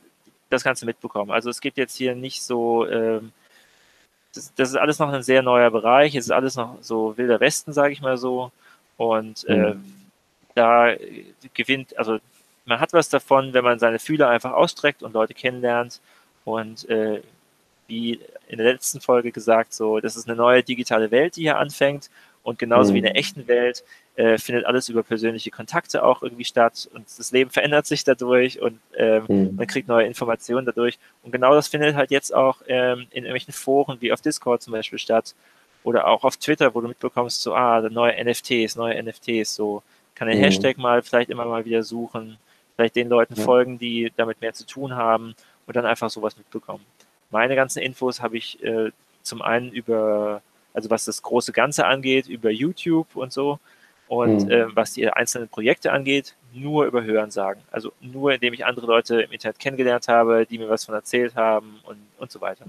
das 0.50 0.64
Ganze 0.64 0.84
mitbekommen. 0.86 1.30
Also 1.30 1.50
es 1.50 1.60
gibt 1.60 1.78
jetzt 1.78 1.96
hier 1.96 2.14
nicht 2.14 2.42
so, 2.42 2.86
ähm, 2.86 3.32
das, 4.34 4.52
das, 4.54 4.70
ist 4.70 4.76
alles 4.76 4.98
noch 4.98 5.12
ein 5.12 5.22
sehr 5.22 5.42
neuer 5.42 5.70
Bereich, 5.70 6.14
es 6.14 6.26
ist 6.26 6.30
alles 6.30 6.56
noch 6.56 6.78
so 6.80 7.16
wilder 7.16 7.40
Westen, 7.40 7.72
sage 7.72 7.92
ich 7.92 8.00
mal 8.00 8.16
so. 8.16 8.50
Und 8.96 9.44
äh, 9.48 9.74
mhm. 9.74 9.84
da 10.54 10.94
gewinnt, 11.54 11.96
also 11.98 12.18
man 12.64 12.80
hat 12.80 12.92
was 12.92 13.08
davon, 13.08 13.52
wenn 13.54 13.64
man 13.64 13.78
seine 13.78 13.98
Fühler 13.98 14.28
einfach 14.28 14.52
ausstreckt 14.52 15.02
und 15.02 15.14
Leute 15.14 15.34
kennenlernt. 15.34 16.00
Und 16.44 16.88
äh, 16.88 17.22
wie 17.86 18.20
in 18.48 18.58
der 18.58 18.72
letzten 18.72 19.00
Folge 19.00 19.32
gesagt, 19.32 19.74
so, 19.74 20.00
das 20.00 20.16
ist 20.16 20.28
eine 20.28 20.36
neue 20.36 20.62
digitale 20.62 21.10
Welt, 21.10 21.36
die 21.36 21.42
hier 21.42 21.58
anfängt. 21.58 22.10
Und 22.42 22.58
genauso 22.58 22.90
mhm. 22.90 22.94
wie 22.94 22.98
in 22.98 23.04
der 23.04 23.16
echten 23.16 23.46
Welt 23.48 23.84
äh, 24.16 24.38
findet 24.38 24.66
alles 24.66 24.88
über 24.88 25.02
persönliche 25.02 25.50
Kontakte 25.50 26.04
auch 26.04 26.22
irgendwie 26.22 26.44
statt 26.44 26.88
und 26.92 27.06
das 27.18 27.32
Leben 27.32 27.50
verändert 27.50 27.86
sich 27.86 28.04
dadurch 28.04 28.60
und 28.60 28.78
ähm, 28.96 29.24
mhm. 29.28 29.56
man 29.56 29.66
kriegt 29.66 29.88
neue 29.88 30.06
Informationen 30.06 30.66
dadurch. 30.66 30.98
Und 31.22 31.32
genau 31.32 31.54
das 31.54 31.68
findet 31.68 31.96
halt 31.96 32.10
jetzt 32.10 32.34
auch 32.34 32.58
ähm, 32.66 33.06
in 33.10 33.24
irgendwelchen 33.24 33.54
Foren 33.54 33.98
wie 34.00 34.12
auf 34.12 34.20
Discord 34.20 34.62
zum 34.62 34.72
Beispiel 34.72 34.98
statt 34.98 35.34
oder 35.82 36.06
auch 36.06 36.24
auf 36.24 36.36
Twitter, 36.36 36.74
wo 36.74 36.80
du 36.80 36.88
mitbekommst, 36.88 37.42
so, 37.42 37.54
ah, 37.54 37.80
neue 37.80 38.12
NFTs, 38.22 38.76
neue 38.76 39.02
NFTs, 39.02 39.54
so, 39.54 39.82
kann 40.14 40.28
den 40.28 40.38
mhm. 40.38 40.44
Hashtag 40.44 40.78
mal 40.78 41.02
vielleicht 41.02 41.30
immer 41.30 41.44
mal 41.44 41.64
wieder 41.64 41.82
suchen, 41.82 42.36
vielleicht 42.76 42.96
den 42.96 43.08
Leuten 43.08 43.34
ja. 43.34 43.42
folgen, 43.42 43.78
die 43.78 44.12
damit 44.16 44.40
mehr 44.40 44.52
zu 44.52 44.66
tun 44.66 44.94
haben 44.94 45.34
und 45.66 45.74
dann 45.74 45.86
einfach 45.86 46.10
sowas 46.10 46.36
mitbekommen. 46.36 46.84
Meine 47.30 47.56
ganzen 47.56 47.82
Infos 47.82 48.20
habe 48.20 48.36
ich 48.36 48.62
äh, 48.62 48.90
zum 49.22 49.40
einen 49.40 49.72
über 49.72 50.42
also 50.74 50.90
was 50.90 51.04
das 51.04 51.22
große 51.22 51.52
Ganze 51.52 51.86
angeht, 51.86 52.28
über 52.28 52.50
YouTube 52.50 53.14
und 53.16 53.32
so. 53.32 53.58
Und 54.12 54.44
mhm. 54.44 54.50
äh, 54.50 54.76
was 54.76 54.92
die 54.92 55.08
einzelnen 55.08 55.48
Projekte 55.48 55.90
angeht, 55.90 56.34
nur 56.52 56.84
über 56.84 57.02
Hören 57.02 57.30
sagen. 57.30 57.62
Also 57.70 57.94
nur 58.02 58.34
indem 58.34 58.52
ich 58.52 58.66
andere 58.66 58.84
Leute 58.84 59.22
im 59.22 59.32
Internet 59.32 59.58
kennengelernt 59.58 60.06
habe, 60.06 60.44
die 60.44 60.58
mir 60.58 60.68
was 60.68 60.84
von 60.84 60.94
erzählt 60.94 61.34
haben 61.34 61.80
und, 61.84 61.96
und 62.18 62.30
so 62.30 62.38
weiter. 62.42 62.66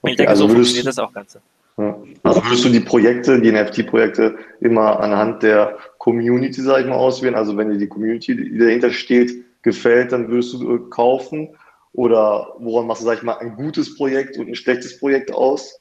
Okay, 0.00 0.12
ich 0.12 0.16
denke, 0.16 0.30
also 0.30 0.46
so 0.46 0.54
funktioniert 0.54 0.86
das 0.86 1.00
auch 1.00 1.12
Ganze. 1.12 1.40
Ja. 1.76 1.98
Also 2.22 2.44
würdest 2.44 2.64
du 2.66 2.68
die 2.68 2.78
Projekte, 2.78 3.40
die 3.40 3.50
NFT-Projekte 3.50 4.38
immer 4.60 5.00
anhand 5.00 5.42
der 5.42 5.76
Community, 5.98 6.62
sag 6.62 6.82
ich 6.82 6.86
mal, 6.86 6.94
auswählen? 6.94 7.34
Also 7.34 7.56
wenn 7.56 7.70
dir 7.70 7.78
die 7.78 7.88
Community, 7.88 8.36
die 8.36 8.56
dahinter 8.56 8.92
steht, 8.92 9.32
gefällt, 9.62 10.12
dann 10.12 10.28
würdest 10.28 10.52
du 10.52 10.76
äh, 10.76 10.78
kaufen? 10.88 11.48
Oder 11.94 12.54
woran 12.60 12.86
machst 12.86 13.02
du, 13.02 13.06
sag 13.06 13.18
ich 13.18 13.24
mal, 13.24 13.38
ein 13.38 13.56
gutes 13.56 13.96
Projekt 13.96 14.38
und 14.38 14.46
ein 14.46 14.54
schlechtes 14.54 15.00
Projekt 15.00 15.34
aus? 15.34 15.80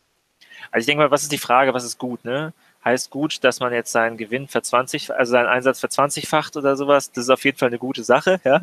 Also 0.71 0.79
ich 0.79 0.87
denke 0.87 1.03
mal, 1.03 1.11
was 1.11 1.21
ist 1.21 1.31
die 1.31 1.37
Frage, 1.37 1.75
was 1.75 1.85
ist 1.85 1.99
gut, 1.99 2.25
ne? 2.25 2.53
Heißt 2.85 3.11
gut, 3.11 3.43
dass 3.43 3.59
man 3.61 3.71
jetzt 3.71 3.91
seinen 3.91 4.17
Gewinn 4.17 4.47
für 4.47 4.61
20, 4.61 5.13
also 5.13 5.31
seinen 5.31 5.47
Einsatz 5.47 5.81
20-facht 5.83 6.57
oder 6.57 6.75
sowas, 6.75 7.11
das 7.11 7.25
ist 7.25 7.29
auf 7.29 7.45
jeden 7.45 7.57
Fall 7.57 7.69
eine 7.69 7.79
gute 7.79 8.03
Sache, 8.03 8.41
ja. 8.43 8.61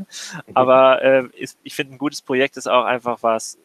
Aber 0.53 1.03
äh, 1.03 1.25
ist, 1.37 1.59
ich 1.63 1.75
finde, 1.75 1.95
ein 1.95 1.99
gutes 1.99 2.21
Projekt 2.21 2.57
ist 2.57 2.69
auch 2.69 2.85
einfach 2.85 3.23
was, 3.23 3.57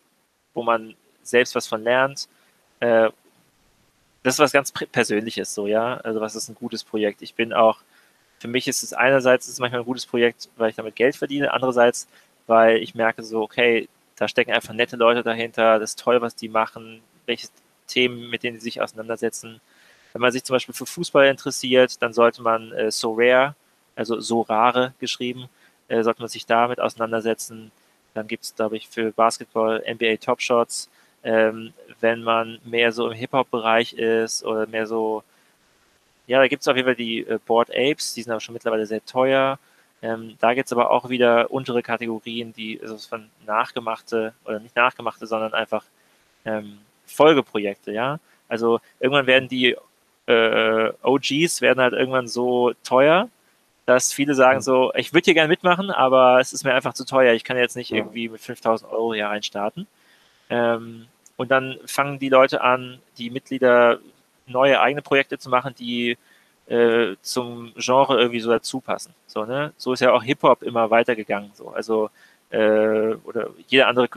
wo 0.53 0.63
man 0.63 0.95
selbst 1.23 1.55
was 1.55 1.67
von 1.67 1.83
lernt. 1.83 2.29
Äh, 2.79 3.09
das 4.23 4.35
ist 4.35 4.39
was 4.39 4.53
ganz 4.53 4.71
Persönliches, 4.71 5.53
so, 5.53 5.67
ja. 5.67 5.97
Also 5.97 6.21
was 6.21 6.35
ist 6.35 6.49
ein 6.49 6.55
gutes 6.55 6.83
Projekt? 6.83 7.21
Ich 7.21 7.35
bin 7.35 7.53
auch, 7.53 7.79
für 8.39 8.47
mich 8.47 8.67
ist 8.67 8.81
es 8.81 8.93
einerseits 8.93 9.47
ist 9.47 9.53
es 9.53 9.59
manchmal 9.59 9.81
ein 9.81 9.85
gutes 9.85 10.05
Projekt, 10.05 10.49
weil 10.55 10.69
ich 10.69 10.75
damit 10.75 10.95
Geld 10.95 11.15
verdiene, 11.15 11.53
andererseits, 11.53 12.07
weil 12.47 12.77
ich 12.77 12.95
merke 12.95 13.23
so, 13.23 13.41
okay, 13.41 13.89
da 14.15 14.27
stecken 14.27 14.51
einfach 14.53 14.73
nette 14.73 14.95
Leute 14.95 15.23
dahinter, 15.23 15.79
das 15.79 15.91
ist 15.91 15.99
toll, 15.99 16.21
was 16.21 16.35
die 16.35 16.49
machen, 16.49 17.01
welches 17.25 17.51
Themen, 17.87 18.29
mit 18.29 18.43
denen 18.43 18.57
sie 18.59 18.63
sich 18.63 18.81
auseinandersetzen. 18.81 19.61
Wenn 20.15 20.21
man 20.21 20.31
sich 20.31 20.45
zum 20.45 20.53
Beispiel 20.53 20.73
für 20.73 20.85
Fußball 20.85 21.27
interessiert, 21.27 22.01
dann 22.01 22.13
sollte 22.13 22.41
man 22.41 22.71
äh, 22.71 22.89
So 22.89 23.15
Rare, 23.17 23.53
also 23.97 24.21
So 24.21 24.43
Rare 24.43 24.93
geschrieben, 24.97 25.49
äh, 25.89 26.03
sollte 26.03 26.21
man 26.21 26.29
sich 26.29 26.45
damit 26.45 26.79
auseinandersetzen. 26.79 27.69
Dann 28.13 28.25
gibt 28.25 28.45
es, 28.45 28.55
glaube 28.55 28.77
ich, 28.77 28.87
für 28.87 29.11
Basketball 29.11 29.83
NBA 29.85 30.15
Top 30.21 30.41
Shots. 30.41 30.89
Ähm, 31.21 31.73
wenn 31.99 32.23
man 32.23 32.59
mehr 32.63 32.93
so 32.93 33.09
im 33.09 33.13
Hip-Hop-Bereich 33.13 33.91
ist 33.91 34.45
oder 34.45 34.67
mehr 34.67 34.87
so, 34.87 35.21
ja, 36.27 36.39
da 36.39 36.47
gibt 36.47 36.61
es 36.61 36.69
auf 36.69 36.77
jeden 36.77 36.87
Fall 36.87 36.95
die 36.95 37.19
äh, 37.27 37.37
Board 37.45 37.71
Apes, 37.71 38.13
die 38.13 38.21
sind 38.21 38.31
aber 38.31 38.39
schon 38.39 38.53
mittlerweile 38.53 38.85
sehr 38.85 39.03
teuer. 39.05 39.59
Ähm, 40.01 40.37
da 40.39 40.53
gibt 40.53 40.67
es 40.67 40.71
aber 40.71 40.91
auch 40.91 41.09
wieder 41.09 41.51
untere 41.51 41.83
Kategorien, 41.83 42.53
die 42.53 42.79
also 42.81 42.97
von 42.99 43.29
nachgemachte 43.45 44.33
oder 44.45 44.59
nicht 44.61 44.77
nachgemachte, 44.77 45.27
sondern 45.27 45.53
einfach 45.53 45.83
ähm, 46.45 46.77
Folgeprojekte, 47.05 47.91
ja. 47.91 48.21
Also 48.47 48.79
irgendwann 49.01 49.27
werden 49.27 49.49
die 49.49 49.75
äh, 50.27 50.91
OGs 51.03 51.61
werden 51.61 51.79
halt 51.79 51.93
irgendwann 51.93 52.27
so 52.27 52.73
teuer, 52.83 53.29
dass 53.85 54.13
viele 54.13 54.33
sagen 54.33 54.61
so, 54.61 54.91
ich 54.95 55.13
würde 55.13 55.25
hier 55.25 55.33
gerne 55.35 55.47
mitmachen, 55.49 55.91
aber 55.91 56.39
es 56.39 56.53
ist 56.53 56.63
mir 56.63 56.73
einfach 56.73 56.93
zu 56.93 57.05
teuer. 57.05 57.33
Ich 57.33 57.43
kann 57.43 57.57
jetzt 57.57 57.75
nicht 57.75 57.91
irgendwie 57.91 58.29
mit 58.29 58.41
5000 58.41 58.91
Euro 58.91 59.13
hier 59.13 59.27
rein 59.27 59.43
starten. 59.43 59.87
Ähm, 60.49 61.07
und 61.37 61.51
dann 61.51 61.77
fangen 61.85 62.19
die 62.19 62.29
Leute 62.29 62.61
an, 62.61 62.99
die 63.17 63.29
Mitglieder 63.29 63.99
neue 64.47 64.79
eigene 64.79 65.01
Projekte 65.01 65.37
zu 65.37 65.49
machen, 65.49 65.75
die 65.77 66.17
äh, 66.67 67.15
zum 67.21 67.73
Genre 67.75 68.17
irgendwie 68.17 68.39
so 68.39 68.49
dazu 68.49 68.79
passen. 68.79 69.13
So, 69.27 69.45
ne? 69.45 69.73
so 69.77 69.93
ist 69.93 69.99
ja 69.99 70.11
auch 70.13 70.23
Hip-Hop 70.23 70.63
immer 70.63 70.89
weitergegangen. 70.89 71.51
So. 71.53 71.69
Also, 71.69 72.09
äh, 72.49 73.15
oder 73.23 73.49
jede 73.67 73.87
andere, 73.87 74.09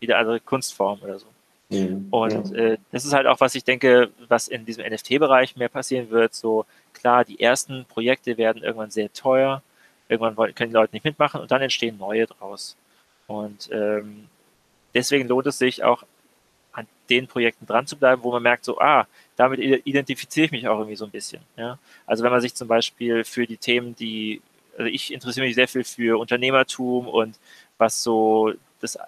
jede 0.00 0.16
andere 0.16 0.40
Kunstform 0.40 1.00
oder 1.02 1.18
so. 1.18 1.26
Mhm. 1.70 2.08
Und 2.10 2.54
äh, 2.54 2.78
das 2.90 3.04
ist 3.04 3.12
halt 3.12 3.26
auch, 3.26 3.40
was 3.40 3.54
ich 3.54 3.64
denke, 3.64 4.10
was 4.28 4.48
in 4.48 4.64
diesem 4.64 4.84
NFT-Bereich 4.84 5.56
mehr 5.56 5.68
passieren 5.68 6.10
wird. 6.10 6.34
So 6.34 6.66
klar, 6.92 7.24
die 7.24 7.40
ersten 7.40 7.84
Projekte 7.86 8.36
werden 8.36 8.62
irgendwann 8.62 8.90
sehr 8.90 9.12
teuer, 9.12 9.62
irgendwann 10.08 10.54
können 10.54 10.70
die 10.70 10.76
Leute 10.76 10.94
nicht 10.94 11.04
mitmachen 11.04 11.40
und 11.40 11.50
dann 11.50 11.62
entstehen 11.62 11.96
neue 11.96 12.26
draus. 12.26 12.76
Und 13.28 13.70
ähm, 13.72 14.26
deswegen 14.94 15.28
lohnt 15.28 15.46
es 15.46 15.58
sich 15.58 15.84
auch 15.84 16.04
an 16.72 16.86
den 17.08 17.28
Projekten 17.28 17.66
dran 17.66 17.86
zu 17.86 17.96
bleiben, 17.96 18.22
wo 18.22 18.32
man 18.32 18.42
merkt, 18.42 18.64
so, 18.64 18.78
ah, 18.80 19.06
damit 19.36 19.60
identifiziere 19.60 20.46
ich 20.46 20.52
mich 20.52 20.68
auch 20.68 20.78
irgendwie 20.78 20.96
so 20.96 21.04
ein 21.04 21.10
bisschen. 21.10 21.40
Ja? 21.56 21.78
Also 22.06 22.24
wenn 22.24 22.32
man 22.32 22.40
sich 22.40 22.54
zum 22.54 22.68
Beispiel 22.68 23.24
für 23.24 23.46
die 23.46 23.56
Themen, 23.56 23.94
die, 23.94 24.42
also 24.76 24.86
ich 24.86 25.12
interessiere 25.12 25.46
mich 25.46 25.54
sehr 25.54 25.68
viel 25.68 25.84
für 25.84 26.18
Unternehmertum 26.18 27.06
und 27.06 27.38
was 27.78 28.02
so 28.02 28.52
das 28.80 28.98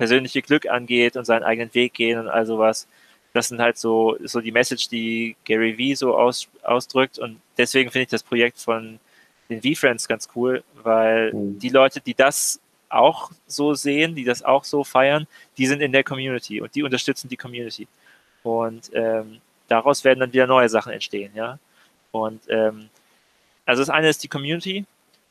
persönliche 0.00 0.40
Glück 0.40 0.66
angeht 0.66 1.14
und 1.18 1.26
seinen 1.26 1.42
eigenen 1.42 1.74
Weg 1.74 1.92
gehen 1.92 2.18
und 2.18 2.26
all 2.26 2.46
sowas. 2.46 2.88
Das 3.34 3.48
sind 3.48 3.60
halt 3.60 3.76
so, 3.76 4.16
so 4.24 4.40
die 4.40 4.50
Message, 4.50 4.88
die 4.88 5.36
Gary 5.44 5.76
Vee 5.76 5.94
so 5.94 6.16
aus, 6.16 6.48
ausdrückt. 6.62 7.18
Und 7.18 7.38
deswegen 7.58 7.90
finde 7.90 8.04
ich 8.04 8.08
das 8.08 8.22
Projekt 8.22 8.58
von 8.58 8.98
den 9.50 9.60
V-Friends 9.60 10.08
ganz 10.08 10.26
cool, 10.34 10.64
weil 10.82 11.34
mhm. 11.34 11.58
die 11.58 11.68
Leute, 11.68 12.00
die 12.00 12.14
das 12.14 12.60
auch 12.88 13.30
so 13.46 13.74
sehen, 13.74 14.14
die 14.14 14.24
das 14.24 14.42
auch 14.42 14.64
so 14.64 14.84
feiern, 14.84 15.26
die 15.58 15.66
sind 15.66 15.82
in 15.82 15.92
der 15.92 16.02
Community 16.02 16.62
und 16.62 16.74
die 16.74 16.82
unterstützen 16.82 17.28
die 17.28 17.36
Community. 17.36 17.86
Und 18.42 18.90
ähm, 18.94 19.42
daraus 19.68 20.02
werden 20.02 20.20
dann 20.20 20.32
wieder 20.32 20.46
neue 20.46 20.70
Sachen 20.70 20.94
entstehen, 20.94 21.32
ja. 21.34 21.58
Und 22.10 22.40
ähm, 22.48 22.88
also 23.66 23.82
das 23.82 23.90
eine 23.90 24.08
ist 24.08 24.24
die 24.24 24.28
Community 24.28 24.86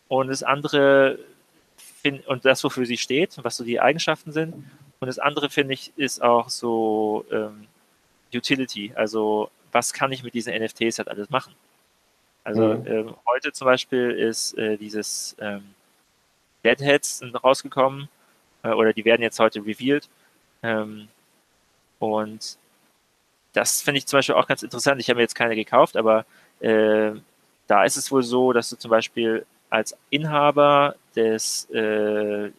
und 0.09 0.27
das 0.27 0.43
andere 0.43 1.17
find, 2.01 2.25
und 2.27 2.45
das, 2.45 2.63
wofür 2.63 2.85
sie 2.85 2.97
steht, 2.97 3.37
was 3.43 3.57
so 3.57 3.63
die 3.63 3.79
Eigenschaften 3.79 4.31
sind. 4.31 4.53
Und 4.99 5.07
das 5.07 5.19
andere, 5.19 5.49
finde 5.49 5.73
ich, 5.73 5.93
ist 5.95 6.21
auch 6.21 6.49
so 6.49 7.25
ähm, 7.31 7.67
Utility. 8.33 8.91
Also, 8.95 9.49
was 9.71 9.93
kann 9.93 10.11
ich 10.11 10.23
mit 10.23 10.33
diesen 10.33 10.53
NFTs 10.53 10.97
halt 10.97 11.07
alles 11.07 11.29
machen? 11.29 11.53
Also, 12.43 12.75
mhm. 12.75 12.87
ähm, 12.87 13.15
heute 13.27 13.51
zum 13.51 13.65
Beispiel 13.65 14.11
ist 14.11 14.57
äh, 14.57 14.77
dieses 14.77 15.35
ähm, 15.39 15.63
Deadheads 16.63 17.21
rausgekommen, 17.43 18.09
äh, 18.63 18.69
oder 18.69 18.93
die 18.93 19.05
werden 19.05 19.21
jetzt 19.21 19.39
heute 19.39 19.59
revealed. 19.65 20.09
Ähm, 20.63 21.07
und 21.99 22.57
das 23.53 23.81
finde 23.81 23.99
ich 23.99 24.07
zum 24.07 24.17
Beispiel 24.17 24.35
auch 24.35 24.47
ganz 24.47 24.63
interessant. 24.63 25.01
Ich 25.01 25.09
habe 25.09 25.17
mir 25.17 25.23
jetzt 25.23 25.35
keine 25.35 25.55
gekauft, 25.55 25.97
aber 25.97 26.25
äh, 26.59 27.11
da 27.67 27.83
ist 27.83 27.97
es 27.97 28.11
wohl 28.11 28.23
so, 28.23 28.53
dass 28.53 28.69
du 28.69 28.77
zum 28.77 28.89
Beispiel 28.89 29.45
als 29.69 29.95
Inhaber 30.09 30.95
des 31.19 31.69
äh, 31.71 32.49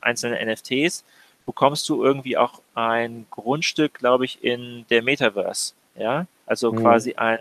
einzelnen 0.00 0.48
NFTs 0.48 1.04
bekommst 1.46 1.88
du 1.88 2.02
irgendwie 2.02 2.36
auch 2.36 2.60
ein 2.74 3.26
Grundstück, 3.30 3.94
glaube 3.94 4.24
ich, 4.24 4.42
in 4.42 4.86
der 4.90 5.02
Metaverse. 5.02 5.74
Ja, 5.96 6.26
also 6.46 6.72
mhm. 6.72 6.80
quasi 6.80 7.14
ein, 7.14 7.38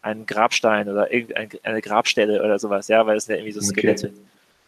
ein 0.00 0.26
Grabstein 0.26 0.88
oder 0.88 1.12
irgendeine 1.12 1.80
Grabstelle 1.80 2.42
oder 2.42 2.58
sowas, 2.58 2.88
ja, 2.88 3.06
weil 3.06 3.16
es 3.16 3.26
ja 3.26 3.36
irgendwie 3.36 3.52
so 3.52 3.60
Skelette. 3.60 4.08
Okay. 4.08 4.16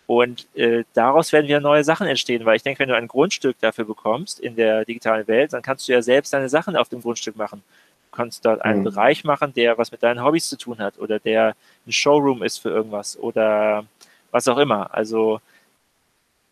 Und 0.06 0.46
äh, 0.54 0.84
daraus 0.92 1.32
werden 1.32 1.48
wieder 1.48 1.60
neue 1.60 1.82
Sachen 1.82 2.06
entstehen, 2.06 2.44
weil 2.44 2.56
ich 2.56 2.62
denke, 2.62 2.80
wenn 2.80 2.90
du 2.90 2.96
ein 2.96 3.08
Grundstück 3.08 3.58
dafür 3.60 3.86
bekommst 3.86 4.38
in 4.38 4.54
der 4.54 4.84
digitalen 4.84 5.26
Welt, 5.26 5.54
dann 5.54 5.62
kannst 5.62 5.88
du 5.88 5.92
ja 5.92 6.02
selbst 6.02 6.32
deine 6.32 6.50
Sachen 6.50 6.76
auf 6.76 6.90
dem 6.90 7.00
Grundstück 7.00 7.36
machen. 7.36 7.62
Du 8.10 8.16
kannst 8.16 8.44
dort 8.44 8.62
einen 8.62 8.80
mhm. 8.80 8.84
Bereich 8.84 9.24
machen, 9.24 9.54
der 9.54 9.78
was 9.78 9.92
mit 9.92 10.02
deinen 10.02 10.22
Hobbys 10.22 10.48
zu 10.48 10.58
tun 10.58 10.78
hat 10.78 10.98
oder 10.98 11.18
der 11.18 11.56
ein 11.86 11.92
Showroom 11.92 12.42
ist 12.42 12.58
für 12.58 12.68
irgendwas 12.68 13.18
oder 13.18 13.86
was 14.34 14.48
auch 14.48 14.58
immer. 14.58 14.92
Also 14.92 15.40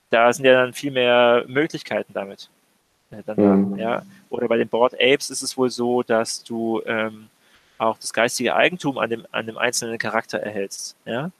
da 0.09 0.33
sind 0.33 0.45
ja 0.45 0.53
dann 0.53 0.73
viel 0.73 0.93
mehr 0.93 1.45
Möglichkeiten 1.49 2.12
damit. 2.12 2.49
Dann, 3.27 3.73
mhm. 3.73 3.77
ja. 3.77 4.03
Oder 4.31 4.47
bei 4.47 4.57
den 4.57 4.69
Board 4.69 4.95
Apes 4.95 5.31
ist 5.31 5.43
es 5.43 5.59
wohl 5.59 5.69
so, 5.69 6.05
dass 6.05 6.45
du 6.45 6.81
ähm, 6.87 7.29
auch 7.79 7.99
das 7.99 8.12
geistige 8.12 8.55
Eigentum 8.55 8.99
an 8.99 9.11
dem, 9.11 9.27
an 9.33 9.47
dem 9.47 9.59
einzelnen 9.59 9.99
Charakter 9.99 10.39
erhältst. 10.39 10.95
Ja? 11.05 11.33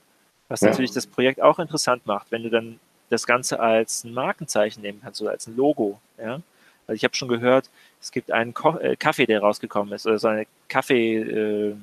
Was 0.49 0.59
ja. 0.59 0.69
natürlich 0.69 0.91
das 0.91 1.07
Projekt 1.07 1.41
auch 1.41 1.59
interessant 1.59 2.05
macht, 2.05 2.29
wenn 2.29 2.43
du 2.43 2.49
dann 2.49 2.77
das 3.09 3.25
Ganze 3.25 3.61
als 3.61 4.03
ein 4.03 4.13
Markenzeichen 4.13 4.81
nehmen 4.81 4.99
kannst 5.01 5.21
oder 5.21 5.31
als 5.31 5.47
ein 5.47 5.55
Logo. 5.55 6.01
Ja? 6.17 6.41
Also 6.87 6.97
ich 6.97 7.05
habe 7.05 7.15
schon 7.15 7.29
gehört, 7.29 7.69
es 8.01 8.11
gibt 8.11 8.31
einen 8.31 8.53
Ko 8.53 8.77
äh, 8.79 8.97
Kaffee, 8.97 9.27
der 9.27 9.39
rausgekommen 9.39 9.93
ist, 9.93 10.05
oder 10.05 10.19
so 10.19 10.27
eine 10.27 10.45
Kaffeesorte 10.67 11.79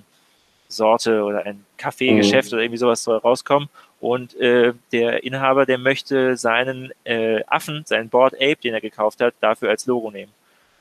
äh, 1.16 1.20
oder 1.20 1.46
ein 1.46 1.64
Kaffeegeschäft 1.78 2.50
mhm. 2.50 2.56
oder 2.56 2.62
irgendwie 2.62 2.78
sowas 2.78 3.02
soll 3.02 3.16
rauskommen. 3.16 3.70
Und 4.00 4.34
äh, 4.36 4.72
der 4.92 5.24
Inhaber, 5.24 5.66
der 5.66 5.76
möchte 5.76 6.36
seinen 6.36 6.90
äh, 7.04 7.44
Affen, 7.44 7.84
seinen 7.84 8.08
Board 8.08 8.34
Ape, 8.34 8.56
den 8.56 8.72
er 8.72 8.80
gekauft 8.80 9.20
hat, 9.20 9.34
dafür 9.40 9.68
als 9.68 9.86
Logo 9.86 10.10
nehmen. 10.10 10.32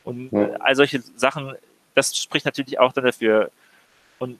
Und 0.05 0.31
ja. 0.31 0.51
all 0.59 0.75
solche 0.75 1.01
Sachen, 1.01 1.53
das 1.95 2.15
spricht 2.15 2.45
natürlich 2.45 2.79
auch 2.79 2.93
dann 2.93 3.03
dafür. 3.03 3.51
Und 4.19 4.39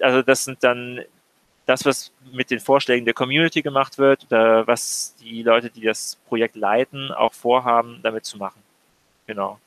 also 0.00 0.22
das 0.22 0.44
sind 0.44 0.62
dann 0.64 1.02
das, 1.66 1.84
was 1.84 2.12
mit 2.32 2.50
den 2.50 2.60
Vorschlägen 2.60 3.04
der 3.04 3.14
Community 3.14 3.62
gemacht 3.62 3.98
wird 3.98 4.26
oder 4.26 4.66
was 4.66 5.14
die 5.20 5.42
Leute, 5.42 5.70
die 5.70 5.82
das 5.82 6.16
Projekt 6.28 6.56
leiten, 6.56 7.12
auch 7.12 7.32
vorhaben, 7.32 8.00
damit 8.02 8.24
zu 8.24 8.38
machen. 8.38 8.60
Genau. 9.26 9.58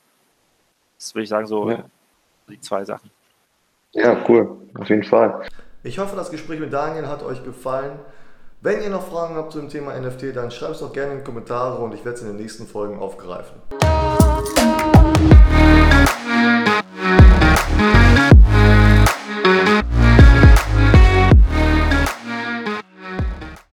Das 0.98 1.14
würde 1.14 1.24
ich 1.24 1.28
sagen, 1.30 1.46
so 1.46 1.70
ja. 1.70 1.84
die 2.48 2.60
zwei 2.60 2.84
Sachen. 2.84 3.10
Ja, 3.92 4.22
cool. 4.28 4.56
Auf 4.78 4.88
jeden 4.88 5.02
Fall. 5.02 5.46
Ich 5.82 5.98
hoffe, 5.98 6.14
das 6.14 6.30
Gespräch 6.30 6.60
mit 6.60 6.74
Daniel 6.74 7.06
hat 7.06 7.22
euch 7.22 7.42
gefallen. 7.42 7.98
Wenn 8.60 8.82
ihr 8.82 8.90
noch 8.90 9.08
Fragen 9.08 9.36
habt 9.36 9.52
zum 9.52 9.70
Thema 9.70 9.98
NFT, 9.98 10.36
dann 10.36 10.50
schreibt 10.50 10.74
es 10.74 10.80
doch 10.80 10.92
gerne 10.92 11.12
in 11.12 11.18
die 11.20 11.24
Kommentare 11.24 11.82
und 11.82 11.94
ich 11.94 12.04
werde 12.04 12.16
es 12.16 12.22
in 12.22 12.28
den 12.28 12.36
nächsten 12.36 12.66
Folgen 12.66 12.98
aufgreifen. 12.98 13.56